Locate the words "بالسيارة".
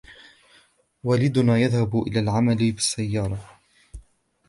2.71-3.53